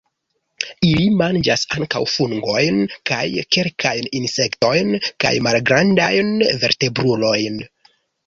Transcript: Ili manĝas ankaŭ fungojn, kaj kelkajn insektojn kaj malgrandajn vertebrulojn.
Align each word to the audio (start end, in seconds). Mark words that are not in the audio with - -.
Ili 0.85 1.03
manĝas 1.17 1.65
ankaŭ 1.79 1.99
fungojn, 2.13 2.79
kaj 3.11 3.27
kelkajn 3.57 4.09
insektojn 4.21 4.89
kaj 5.25 5.33
malgrandajn 5.49 6.33
vertebrulojn. 6.65 7.63